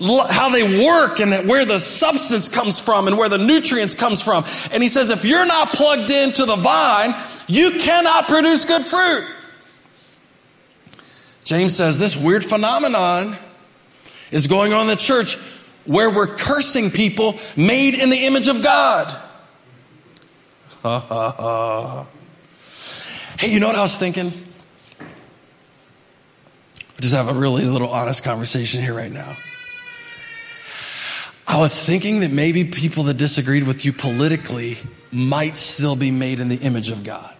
[0.00, 4.44] how they work and where the substance comes from and where the nutrients comes from.
[4.72, 7.14] And he says, if you're not plugged into the vine,
[7.46, 9.26] you cannot produce good fruit.
[11.44, 13.36] James says this weird phenomenon
[14.30, 15.36] is going on in the church
[15.84, 19.08] where we're cursing people made in the image of God.
[23.38, 24.32] hey, you know what I was thinking?
[27.00, 29.36] Just have a really little honest conversation here right now.
[31.50, 34.78] I was thinking that maybe people that disagreed with you politically
[35.10, 37.34] might still be made in the image of God.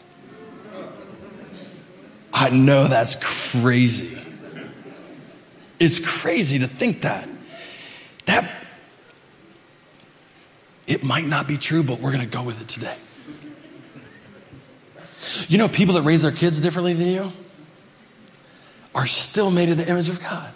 [2.35, 3.15] I know that's
[3.63, 4.21] crazy.
[5.79, 7.29] It's crazy to think that.
[8.25, 8.53] That
[10.89, 12.97] it might not be true, but we're going to go with it today.
[15.47, 17.33] You know, people that raise their kids differently than you
[18.93, 20.53] are still made in the image of God.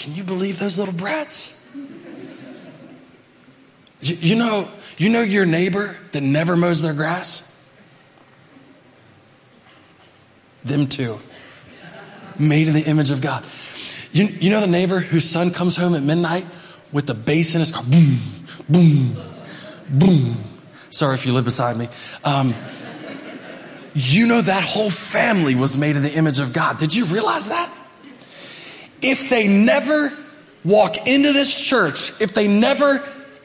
[0.00, 1.56] Can you believe those little brats?
[4.00, 7.46] You, you know, you know your neighbor that never mows their grass?
[10.64, 11.20] Them too.
[12.38, 13.44] Made in the image of God.
[14.12, 16.46] You, you know the neighbor whose son comes home at midnight
[16.92, 17.82] with the bass in his car?
[17.84, 18.18] Boom,
[18.70, 19.16] boom,
[19.90, 20.34] boom.
[20.88, 21.88] Sorry if you live beside me.
[22.24, 22.54] Um,
[23.92, 26.78] you know that whole family was made in the image of God.
[26.78, 27.70] Did you realize that?
[29.02, 30.12] If they never
[30.64, 33.02] walk into this church, if they never,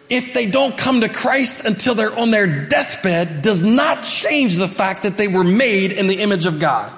[0.09, 4.67] if they don't come to Christ until they're on their deathbed, does not change the
[4.67, 6.91] fact that they were made in the image of God.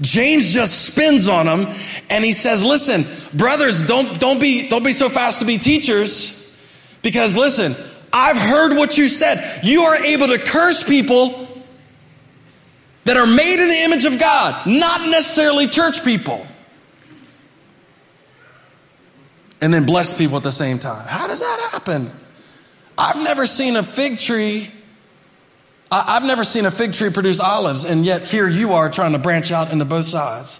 [0.00, 1.74] James just spins on them
[2.10, 3.04] and he says, listen,
[3.38, 6.60] brothers, don't, don't be, don't be so fast to be teachers
[7.02, 7.72] because listen,
[8.12, 9.60] I've heard what you said.
[9.62, 11.48] You are able to curse people
[13.04, 16.46] that are made in the image of God, not necessarily church people.
[19.60, 21.06] And then bless people at the same time.
[21.06, 22.10] How does that happen?
[22.98, 24.70] I've never seen a fig tree.
[25.90, 29.18] I've never seen a fig tree produce olives, and yet here you are trying to
[29.18, 30.58] branch out into both sides.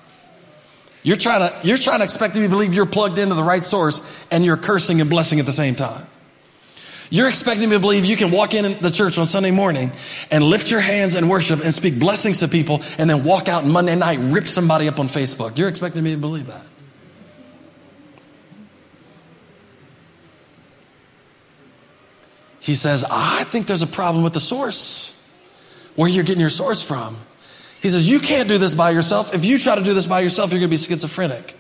[1.03, 3.65] You're trying to, you're trying to expect me to believe you're plugged into the right
[3.65, 6.07] source and you're cursing and blessing at the same time.
[7.13, 9.93] You're expecting me to believe you can walk in the church on Sunday morning
[10.31, 13.67] and lift your hands and worship and speak blessings to people and then walk out
[13.67, 15.59] Monday night, rip somebody up on Facebook.
[15.59, 16.65] You're expecting me to believe that.
[22.61, 25.31] He says, I think there's a problem with the source,
[25.97, 27.19] where you're getting your source from.
[27.83, 29.35] He says, You can't do this by yourself.
[29.35, 31.57] If you try to do this by yourself, you're going to be schizophrenic.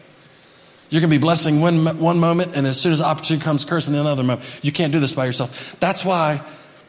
[0.93, 3.95] You're going to be blessing one, one moment, and as soon as opportunity comes, cursing
[3.95, 4.61] another moment.
[4.62, 5.74] You can't do this by yourself.
[5.80, 6.43] That's why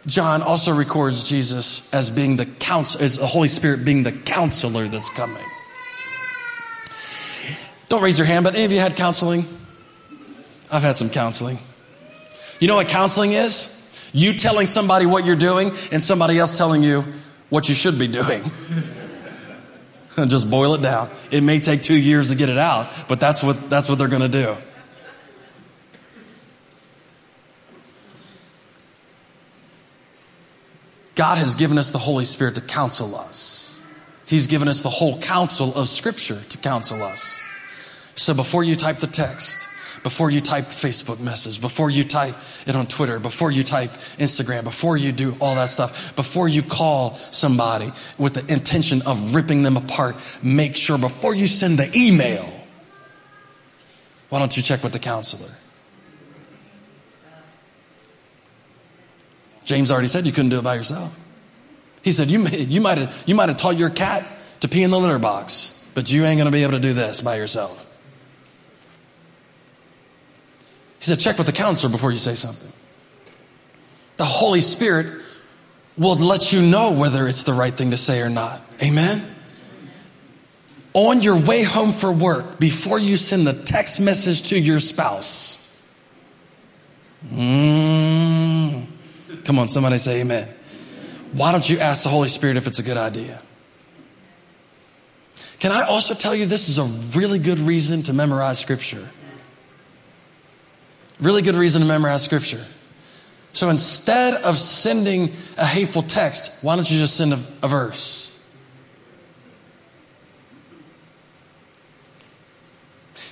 [0.05, 4.89] John also records Jesus as being the counsel, as the Holy Spirit being the counselor
[4.89, 5.45] that's coming.
[7.87, 9.45] Don't raise your hand, but any of you had counseling?
[10.69, 11.57] I've had some counseling.
[12.59, 13.79] You know what counseling is?
[14.11, 17.05] You telling somebody what you're doing and somebody else telling you
[17.47, 18.43] what you should be doing.
[20.27, 21.09] just boil it down.
[21.31, 24.07] It may take two years to get it out, but that's what, that's what they're
[24.07, 24.55] going to do.
[31.15, 33.81] God has given us the Holy Spirit to counsel us.
[34.25, 37.39] He's given us the whole counsel of Scripture to counsel us.
[38.15, 39.67] So before you type the text,
[40.03, 42.35] before you type Facebook message, before you type
[42.67, 43.89] it on Twitter, before you type
[44.19, 49.33] Instagram, before you do all that stuff, before you call somebody with the intention of
[49.33, 52.47] ripping them apart, make sure before you send the email,
[54.29, 55.51] why don't you check with the counselor?
[59.63, 61.17] James already said you couldn't do it by yourself.
[62.03, 64.27] He said, you, you, might have, you might have taught your cat
[64.59, 66.91] to pee in the litter box, but you ain't going to be able to do
[66.91, 67.92] this by yourself.
[71.03, 72.71] He said, check with the counselor before you say something.
[74.15, 75.21] The Holy Spirit
[75.97, 78.61] will let you know whether it's the right thing to say or not.
[78.81, 79.35] Amen?
[80.93, 85.83] On your way home for work, before you send the text message to your spouse,
[87.27, 88.85] mm,
[89.43, 90.47] come on, somebody say amen.
[91.33, 93.41] Why don't you ask the Holy Spirit if it's a good idea?
[95.59, 96.85] Can I also tell you this is a
[97.19, 99.09] really good reason to memorize scripture?
[101.19, 102.63] Really good reason to memorize scripture.
[103.53, 108.29] So instead of sending a hateful text, why don't you just send a, a verse?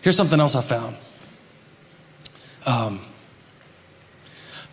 [0.02, 0.96] Here's something else I found.
[2.66, 3.02] Um,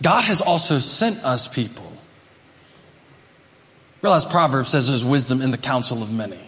[0.03, 1.85] God has also sent us people.
[4.03, 6.39] Realize Proverbs says there's wisdom in the counsel of many.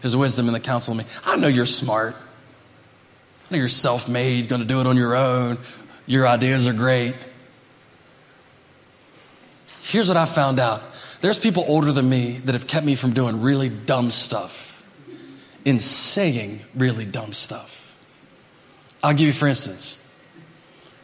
[0.00, 1.08] There's wisdom in the counsel of many.
[1.24, 2.16] I know you're smart
[3.58, 5.58] you're self made, going to do it on your own.
[6.06, 7.14] Your ideas are great.
[9.82, 10.82] Here's what I found out
[11.20, 14.84] there's people older than me that have kept me from doing really dumb stuff,
[15.64, 17.96] in saying really dumb stuff.
[19.02, 19.98] I'll give you, for instance,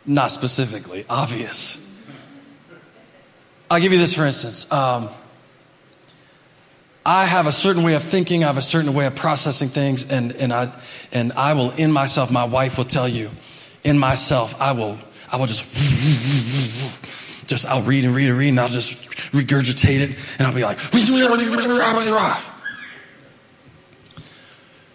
[0.07, 1.84] not specifically, obvious.
[3.70, 4.70] I'll give you this, for instance.
[4.72, 5.11] Um,
[7.09, 10.11] I have a certain way of thinking, I have a certain way of processing things,
[10.11, 10.70] and, and, I,
[11.11, 13.30] and I will, in myself, my wife will tell you,
[13.82, 14.98] in myself, I will,
[15.32, 15.74] I will just,
[17.46, 20.64] just, I'll read and read and read, and I'll just regurgitate it, and I'll be
[20.64, 20.76] like,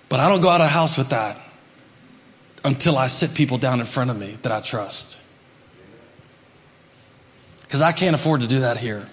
[0.08, 1.42] but I don't go out of the house with that
[2.64, 5.20] until I sit people down in front of me that I trust.
[7.64, 9.10] Because I can't afford to do that here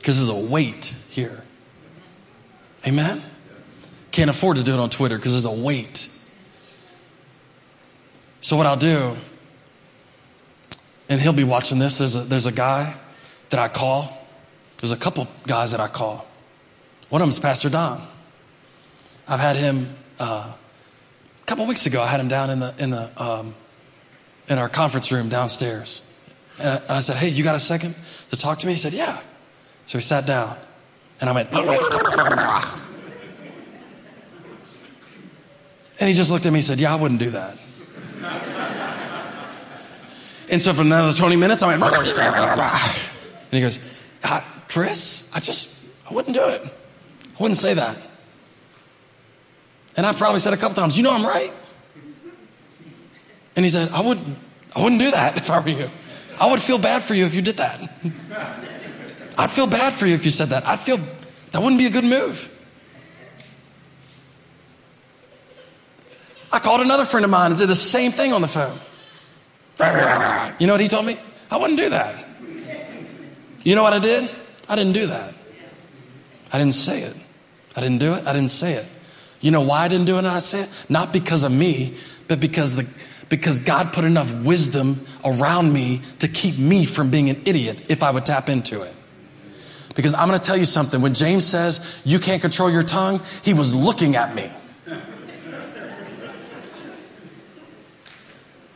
[0.00, 1.44] because there's a weight here.
[2.86, 3.22] Amen?
[4.10, 6.08] Can't afford to do it on Twitter because there's a weight.
[8.40, 9.16] So, what I'll do,
[11.10, 12.96] and he'll be watching this, there's a, there's a guy
[13.50, 14.26] that I call.
[14.78, 16.26] There's a couple guys that I call.
[17.10, 18.00] One of them is Pastor Don.
[19.28, 19.86] I've had him
[20.18, 22.00] uh, a couple weeks ago.
[22.00, 23.54] I had him down in the in the um,
[24.48, 26.00] in our conference room downstairs,
[26.58, 27.94] and I, and I said, "Hey, you got a second
[28.30, 29.20] to talk to me?" He said, "Yeah."
[29.90, 30.56] So he sat down,
[31.20, 31.52] and I went,
[35.98, 37.58] and he just looked at me and said, "Yeah, I wouldn't do that."
[40.48, 41.80] And so for another 20 minutes, I went,
[43.50, 43.80] and he goes,
[44.68, 46.62] Chris, I just, I wouldn't do it.
[46.62, 47.98] I wouldn't say that.
[49.96, 51.50] And I probably said a couple times, you know I'm right.
[53.56, 54.38] And he said, I wouldn't,
[54.76, 55.90] I wouldn't do that if I were you.
[56.40, 58.69] I would feel bad for you if you did that.
[59.40, 60.66] I'd feel bad for you if you said that.
[60.66, 62.46] I'd feel, that wouldn't be a good move.
[66.52, 68.78] I called another friend of mine and did the same thing on the phone.
[70.58, 71.16] You know what he told me?
[71.50, 72.26] I wouldn't do that.
[73.62, 74.28] You know what I did?
[74.68, 75.32] I didn't do that.
[76.52, 77.16] I didn't say it.
[77.74, 78.26] I didn't do it.
[78.26, 78.86] I didn't say it.
[79.40, 80.84] You know why I didn't do it and I say it?
[80.90, 81.96] Not because of me,
[82.28, 87.30] but because the because God put enough wisdom around me to keep me from being
[87.30, 88.94] an idiot if I would tap into it.
[89.94, 91.00] Because I'm going to tell you something.
[91.00, 94.50] When James says you can't control your tongue, he was looking at me.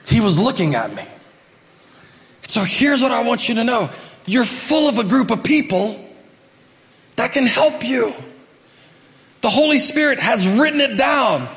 [0.07, 1.05] He was looking at me.
[2.47, 3.91] So here's what I want you to know.
[4.27, 5.99] You're full of a group of people
[7.17, 8.13] that can help you.
[9.41, 11.49] The Holy Spirit has written it down,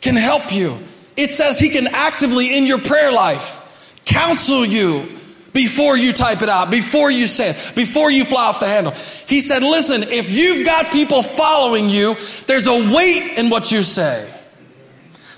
[0.00, 0.78] can help you.
[1.16, 3.60] It says He can actively in your prayer life
[4.04, 5.13] counsel you
[5.54, 8.92] before you type it out, before you say it, before you fly off the handle.
[9.26, 13.82] He said, listen, if you've got people following you, there's a weight in what you
[13.82, 14.30] say.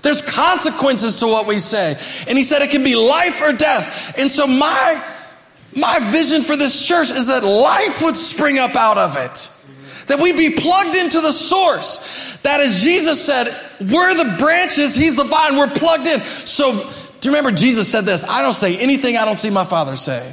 [0.02, 1.98] There's consequences to what we say.
[2.28, 4.18] And he said it can be life or death.
[4.18, 5.04] And so my,
[5.76, 9.52] my vision for this church is that life would spring up out of it.
[10.06, 12.38] That we be plugged into the source.
[12.42, 13.48] That as Jesus said,
[13.80, 16.20] we're the branches, He's the vine, we're plugged in.
[16.20, 16.72] So,
[17.20, 18.24] do you remember Jesus said this?
[18.24, 20.32] I don't say anything I don't see my Father say.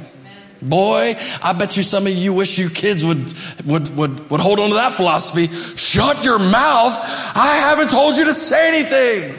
[0.60, 3.34] Boy, I bet you some of you wish you kids would,
[3.66, 5.48] would, would, would hold on to that philosophy.
[5.76, 6.92] Shut your mouth.
[7.36, 9.38] I haven't told you to say anything.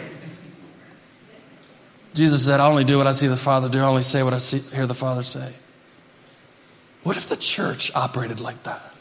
[2.14, 3.80] Jesus said, I only do what I see the Father do.
[3.80, 5.54] I only say what I see, hear the Father say.
[7.04, 8.94] What if the church operated like that?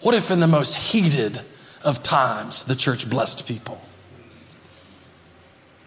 [0.00, 1.40] What if in the most heated
[1.84, 3.80] of times the church blessed people?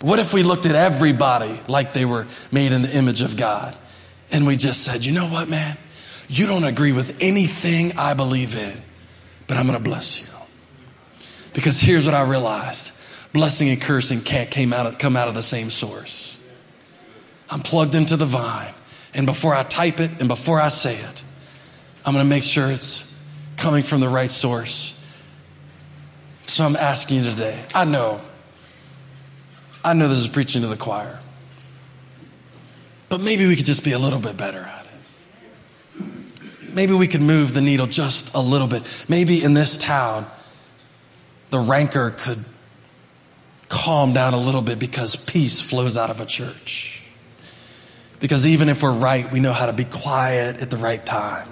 [0.02, 3.76] What if we looked at everybody like they were made in the image of God
[4.32, 5.78] and we just said, you know what, man?
[6.28, 8.82] You don't agree with anything I believe in,
[9.48, 10.28] but I'm going to bless you.
[11.54, 12.91] Because here's what I realized
[13.32, 16.41] blessing and cursing can't came out of, come out of the same source.
[17.50, 18.74] I'm plugged into the vine.
[19.14, 21.24] And before I type it and before I say it,
[22.06, 23.26] I'm going to make sure it's
[23.58, 24.91] coming from the right source.
[26.48, 27.64] So I'm asking you today.
[27.74, 28.22] I know.
[29.86, 31.20] I know this is preaching to the choir.
[33.08, 36.04] But maybe we could just be a little bit better at it.
[36.74, 38.84] Maybe we could move the needle just a little bit.
[39.08, 40.26] Maybe in this town,
[41.52, 42.44] the rancor could
[43.70, 47.04] calm down a little bit because peace flows out of a church.
[48.20, 51.48] Because even if we're right, we know how to be quiet at the right time.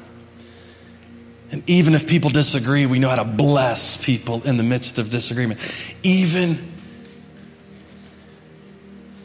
[1.52, 5.12] And even if people disagree, we know how to bless people in the midst of
[5.12, 5.60] disagreement.
[6.02, 6.58] Even,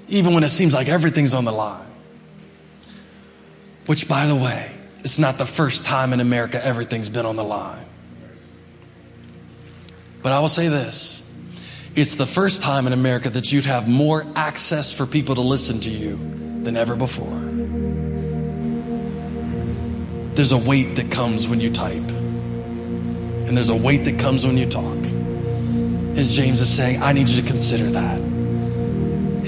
[0.08, 1.86] even when it seems like everything's on the line.
[3.86, 7.44] Which, by the way, it's not the first time in America everything's been on the
[7.44, 7.84] line.
[10.22, 11.18] But I will say this
[11.94, 15.80] it's the first time in America that you'd have more access for people to listen
[15.80, 16.16] to you
[16.62, 17.40] than ever before.
[20.34, 24.56] There's a weight that comes when you type, and there's a weight that comes when
[24.56, 24.84] you talk.
[24.84, 28.27] And James is saying, I need you to consider that.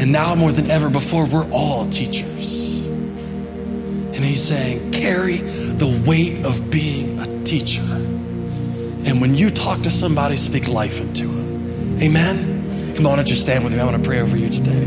[0.01, 2.86] And now more than ever before, we're all teachers.
[2.88, 7.82] And he's saying, carry the weight of being a teacher.
[7.82, 12.01] And when you talk to somebody, speak life into them.
[12.01, 12.94] Amen?
[12.96, 13.78] Come on, don't you stand with me?
[13.78, 14.86] I want to pray over you today.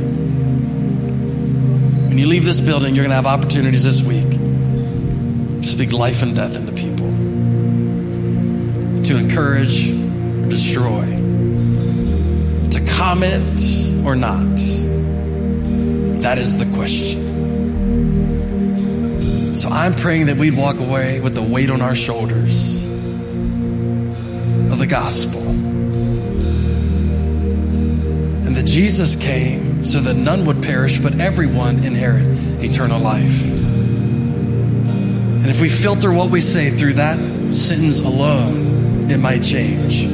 [2.08, 4.32] When you leave this building, you're going to have opportunities this week
[5.62, 7.06] to speak life and death into people,
[9.04, 11.06] to encourage or destroy,
[12.72, 13.62] to comment
[14.06, 14.83] or not.
[16.24, 17.22] That is the question.
[19.56, 22.82] So I'm praying that we'd walk away with the weight on our shoulders
[24.72, 25.42] of the gospel
[28.54, 32.28] And that Jesus came so that none would perish, but everyone inherit
[32.64, 33.44] eternal life.
[35.42, 37.18] And if we filter what we say through that
[37.54, 40.06] sentence alone, it might change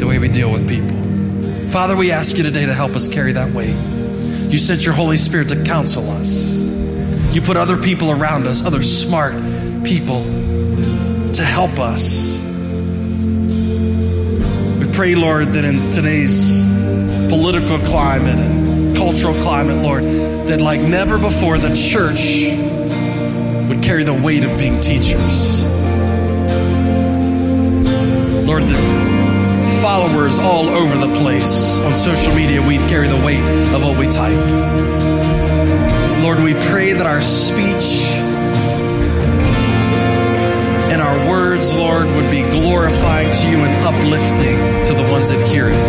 [0.00, 0.96] the way we deal with people.
[1.68, 4.01] Father, we ask you today to help us carry that weight.
[4.52, 6.52] You sent your Holy Spirit to counsel us.
[7.32, 9.32] You put other people around us, other smart
[9.82, 10.22] people,
[11.32, 12.38] to help us.
[14.78, 16.62] We pray, Lord, that in today's
[17.30, 22.44] political climate and cultural climate, Lord, that like never before, the church
[23.70, 25.64] would carry the weight of being teachers.
[28.46, 29.11] Lord, the
[29.82, 33.42] followers all over the place on social media, we'd carry the weight
[33.74, 34.38] of what we type.
[36.22, 38.06] Lord, we pray that our speech
[40.92, 45.50] and our words, Lord, would be glorifying to you and uplifting to the ones that
[45.50, 45.82] hear it.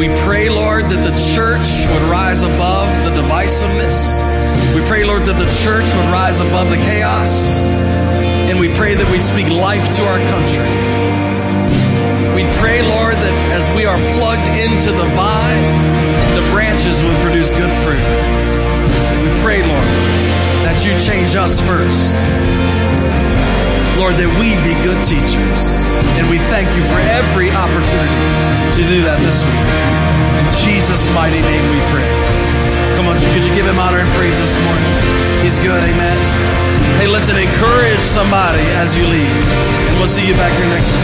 [0.00, 4.18] We pray, Lord, that the church would rise above the divisiveness.
[4.74, 7.30] We pray, Lord, that the church would rise above the chaos.
[8.50, 10.95] And we pray that we'd speak life to our country.
[12.36, 15.64] We pray, Lord, that as we are plugged into the vine,
[16.36, 18.04] the branches will produce good fruit.
[19.24, 19.90] We pray, Lord,
[20.68, 22.12] that you change us first.
[23.96, 25.62] Lord, that we be good teachers.
[26.20, 28.20] And we thank you for every opportunity
[28.76, 29.68] to do that this week.
[30.36, 32.10] In Jesus' mighty name we pray.
[33.00, 34.92] Come on, could you give him honor and praise this morning?
[35.40, 36.20] He's good, amen.
[37.00, 39.40] Hey, listen, encourage somebody as you leave.
[39.88, 40.96] And we'll see you back here next week.